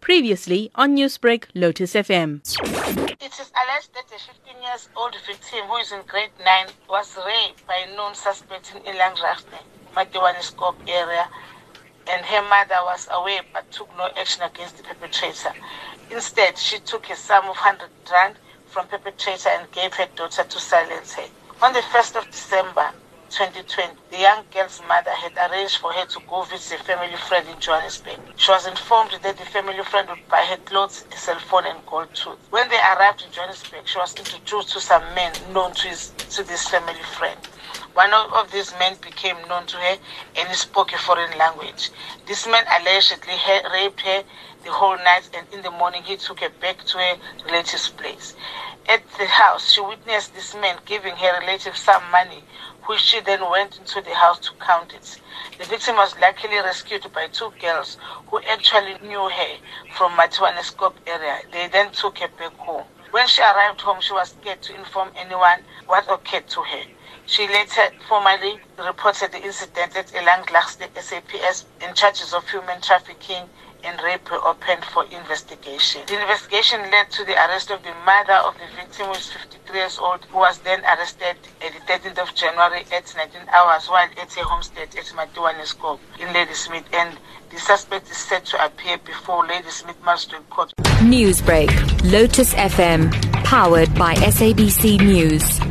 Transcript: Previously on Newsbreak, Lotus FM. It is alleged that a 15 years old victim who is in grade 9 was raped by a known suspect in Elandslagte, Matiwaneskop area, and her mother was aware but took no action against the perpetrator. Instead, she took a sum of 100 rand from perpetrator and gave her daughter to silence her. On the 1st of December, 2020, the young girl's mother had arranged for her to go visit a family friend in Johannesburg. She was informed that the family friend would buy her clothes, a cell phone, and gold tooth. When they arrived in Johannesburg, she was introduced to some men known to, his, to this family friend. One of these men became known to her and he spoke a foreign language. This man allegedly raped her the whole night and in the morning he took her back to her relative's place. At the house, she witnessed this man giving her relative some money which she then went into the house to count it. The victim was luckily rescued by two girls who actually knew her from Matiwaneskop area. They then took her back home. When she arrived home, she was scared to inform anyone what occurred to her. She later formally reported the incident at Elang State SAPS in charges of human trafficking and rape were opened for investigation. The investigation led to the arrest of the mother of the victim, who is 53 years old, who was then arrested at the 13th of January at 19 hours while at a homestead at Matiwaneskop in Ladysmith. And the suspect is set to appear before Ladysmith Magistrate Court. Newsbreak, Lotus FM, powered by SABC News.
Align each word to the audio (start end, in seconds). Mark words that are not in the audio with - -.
Previously 0.00 0.70
on 0.74 0.96
Newsbreak, 0.96 1.44
Lotus 1.54 1.92
FM. 1.92 2.40
It 3.20 3.38
is 3.38 3.52
alleged 3.52 3.92
that 3.92 4.06
a 4.08 4.18
15 4.18 4.62
years 4.62 4.88
old 4.96 5.14
victim 5.26 5.66
who 5.68 5.76
is 5.76 5.92
in 5.92 6.00
grade 6.06 6.30
9 6.42 6.66
was 6.88 7.18
raped 7.18 7.66
by 7.66 7.84
a 7.86 7.94
known 7.94 8.14
suspect 8.14 8.74
in 8.74 8.80
Elandslagte, 8.82 9.60
Matiwaneskop 9.94 10.76
area, 10.88 11.28
and 12.10 12.24
her 12.24 12.42
mother 12.48 12.76
was 12.86 13.08
aware 13.10 13.42
but 13.52 13.70
took 13.70 13.94
no 13.98 14.08
action 14.16 14.42
against 14.42 14.78
the 14.78 14.84
perpetrator. 14.84 15.52
Instead, 16.10 16.56
she 16.56 16.78
took 16.78 17.10
a 17.10 17.14
sum 17.14 17.44
of 17.44 17.56
100 17.56 17.90
rand 18.10 18.36
from 18.68 18.86
perpetrator 18.86 19.50
and 19.50 19.70
gave 19.70 19.92
her 19.92 20.06
daughter 20.16 20.44
to 20.44 20.58
silence 20.58 21.12
her. 21.12 21.28
On 21.60 21.74
the 21.74 21.80
1st 21.80 22.16
of 22.16 22.30
December, 22.30 22.89
2020, 23.40 23.94
the 24.10 24.18
young 24.18 24.44
girl's 24.52 24.82
mother 24.86 25.12
had 25.12 25.32
arranged 25.50 25.78
for 25.78 25.90
her 25.94 26.04
to 26.04 26.20
go 26.28 26.42
visit 26.42 26.78
a 26.78 26.84
family 26.84 27.16
friend 27.26 27.48
in 27.48 27.58
Johannesburg. 27.58 28.20
She 28.36 28.50
was 28.50 28.66
informed 28.66 29.12
that 29.22 29.38
the 29.38 29.46
family 29.46 29.82
friend 29.82 30.06
would 30.10 30.28
buy 30.28 30.44
her 30.44 30.58
clothes, 30.58 31.06
a 31.10 31.16
cell 31.16 31.38
phone, 31.38 31.64
and 31.64 31.78
gold 31.86 32.12
tooth. 32.12 32.36
When 32.50 32.68
they 32.68 32.76
arrived 32.76 33.24
in 33.24 33.32
Johannesburg, 33.32 33.88
she 33.88 33.96
was 33.96 34.14
introduced 34.14 34.74
to 34.74 34.80
some 34.80 35.02
men 35.14 35.32
known 35.54 35.72
to, 35.72 35.88
his, 35.88 36.10
to 36.36 36.42
this 36.42 36.68
family 36.68 37.00
friend. 37.16 37.38
One 37.94 38.12
of 38.12 38.52
these 38.52 38.74
men 38.78 38.96
became 39.00 39.36
known 39.48 39.64
to 39.66 39.76
her 39.78 39.96
and 40.36 40.48
he 40.48 40.54
spoke 40.54 40.92
a 40.92 40.98
foreign 40.98 41.36
language. 41.38 41.90
This 42.26 42.46
man 42.46 42.64
allegedly 42.78 43.34
raped 43.72 44.02
her 44.02 44.22
the 44.64 44.70
whole 44.72 44.96
night 44.96 45.28
and 45.34 45.46
in 45.52 45.62
the 45.62 45.70
morning 45.70 46.02
he 46.02 46.16
took 46.16 46.40
her 46.40 46.50
back 46.60 46.84
to 46.84 46.98
her 46.98 47.16
relative's 47.46 47.88
place. 47.90 48.34
At 48.88 49.02
the 49.18 49.26
house, 49.26 49.72
she 49.72 49.80
witnessed 49.80 50.34
this 50.34 50.54
man 50.54 50.78
giving 50.84 51.14
her 51.16 51.40
relative 51.40 51.76
some 51.76 52.02
money 52.10 52.42
which 52.86 53.00
she 53.00 53.20
then 53.20 53.40
went 53.50 53.78
into 53.78 54.00
the 54.00 54.14
house 54.14 54.38
to 54.40 54.50
count 54.60 54.92
it. 54.94 55.20
The 55.58 55.64
victim 55.64 55.96
was 55.96 56.18
luckily 56.20 56.56
rescued 56.56 57.06
by 57.12 57.28
two 57.28 57.52
girls 57.60 57.96
who 58.28 58.40
actually 58.50 58.96
knew 59.06 59.28
her 59.28 59.56
from 59.96 60.12
Matiwaneskop 60.12 60.94
area. 61.06 61.38
They 61.52 61.68
then 61.68 61.92
took 61.92 62.18
her 62.18 62.28
back 62.38 62.56
home. 62.56 62.84
When 63.10 63.26
she 63.28 63.42
arrived 63.42 63.80
home, 63.80 64.00
she 64.00 64.12
was 64.12 64.30
scared 64.30 64.62
to 64.62 64.74
inform 64.74 65.10
anyone 65.16 65.60
what 65.86 66.10
occurred 66.10 66.48
to 66.48 66.62
her. 66.62 66.82
She 67.26 67.46
later 67.46 67.90
formally 68.08 68.58
reported 68.78 69.32
the 69.32 69.42
incident 69.42 69.96
at 69.96 70.08
Elang 70.08 70.48
State 70.66 70.96
SAPS 70.96 71.66
in 71.80 71.94
charges 71.94 72.32
of 72.32 72.48
human 72.48 72.80
trafficking 72.80 73.48
and 73.84 74.00
rape 74.02 74.30
were 74.30 74.44
opened 74.44 74.84
for 74.84 75.04
investigation. 75.04 76.02
The 76.06 76.20
investigation 76.20 76.80
led 76.90 77.10
to 77.12 77.24
the 77.24 77.34
arrest 77.34 77.70
of 77.70 77.82
the 77.82 77.94
mother 78.06 78.34
of 78.34 78.54
the 78.54 78.66
victim, 78.76 79.06
who 79.06 79.12
is 79.12 79.32
53 79.32 79.78
years 79.78 79.98
old, 79.98 80.24
who 80.26 80.38
was 80.38 80.58
then 80.58 80.84
arrested 80.84 81.36
at 81.60 81.72
the 81.72 81.80
13th 81.92 82.18
of 82.18 82.34
January 82.34 82.84
at 82.92 83.12
19 83.16 83.48
hours 83.48 83.88
while 83.88 84.08
at 84.20 84.36
a 84.36 84.44
homestead 84.44 84.88
at 84.96 85.04
Matiwaneskop 85.16 85.98
in 86.18 86.32
Ladysmith. 86.32 86.84
And 86.92 87.18
the 87.50 87.58
suspect 87.58 88.10
is 88.10 88.16
set 88.16 88.44
to 88.46 88.64
appear 88.64 88.98
before 88.98 89.46
Ladysmith 89.46 89.96
Magistrate 90.04 90.48
Court. 90.50 90.72
Newsbreak, 91.00 91.70
Lotus 92.10 92.54
FM, 92.54 93.10
powered 93.44 93.94
by 93.94 94.14
SABC 94.14 95.00
News. 95.00 95.69